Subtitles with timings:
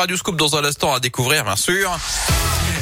[0.00, 1.98] Radio Scoop dans un instant à découvrir, bien sûr.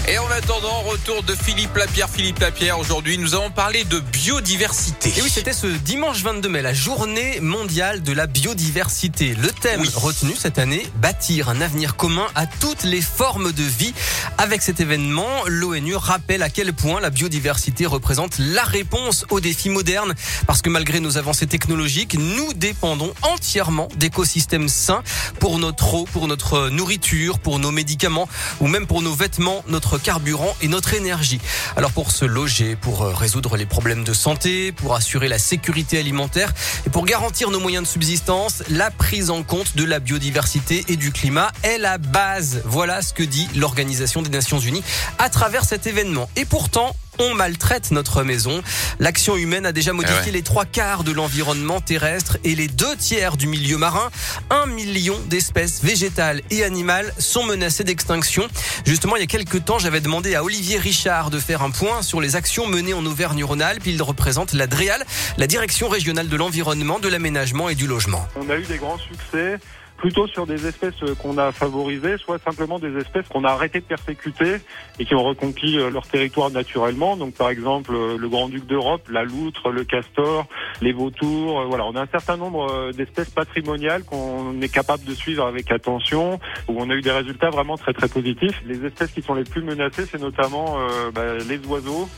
[0.09, 2.09] Et en attendant, retour de Philippe Lapierre.
[2.09, 5.13] Philippe Lapierre, aujourd'hui, nous avons parlé de biodiversité.
[5.17, 9.35] Et oui, c'était ce dimanche 22 mai, la journée mondiale de la biodiversité.
[9.35, 13.95] Le thème retenu cette année, bâtir un avenir commun à toutes les formes de vie.
[14.39, 19.71] Avec cet événement, l'ONU rappelle à quel point la biodiversité représente la réponse aux défis
[19.71, 20.15] modernes.
[20.47, 25.03] Parce que malgré nos avancées technologiques, nous dépendons entièrement d'écosystèmes sains
[25.41, 27.06] pour notre eau, pour notre nourriture,
[27.43, 28.29] pour nos médicaments
[28.61, 31.41] ou même pour nos vêtements, notre carburant et notre énergie.
[31.77, 35.99] Alors pour se loger, pour euh, résoudre les problèmes de santé, pour assurer la sécurité
[35.99, 36.53] alimentaire
[36.85, 40.97] et pour garantir nos moyens de subsistance, la prise en compte de la biodiversité et
[40.97, 42.63] du climat est la base.
[42.65, 44.83] Voilà ce que dit l'Organisation des Nations Unies
[45.19, 46.29] à travers cet événement.
[46.35, 48.63] Et pourtant, on maltraite notre maison.
[48.99, 52.97] L'action humaine a déjà modifié eh les trois quarts de l'environnement terrestre et les deux
[52.97, 54.11] tiers du milieu marin.
[54.51, 58.49] Un million d'espèces végétales et animales sont menacées d'extinction.
[58.85, 62.03] Justement, il y a quelques temps, j'avais demandé à Olivier Richard de faire un point
[62.03, 63.87] sur les actions menées en Auvergne-Rhône-Alpes.
[63.87, 65.05] Il représente la DREAL,
[65.37, 68.27] la Direction régionale de l'environnement, de l'aménagement et du logement.
[68.37, 69.59] On a eu des grands succès
[69.97, 73.85] plutôt sur des espèces qu'on a favorisées, soit simplement des espèces qu'on a arrêté de
[73.85, 74.57] persécuter
[74.99, 77.17] et qui ont reconquis euh, leur territoire naturellement.
[77.17, 80.47] Donc par exemple euh, le grand-duc d'Europe, la loutre, le castor,
[80.81, 81.61] les vautours.
[81.61, 85.71] Euh, voilà, on a un certain nombre d'espèces patrimoniales qu'on est capable de suivre avec
[85.71, 86.39] attention,
[86.69, 88.63] où on a eu des résultats vraiment très très positifs.
[88.67, 90.79] Les espèces qui sont les plus menacées, c'est notamment
[91.15, 92.09] bah, les oiseaux,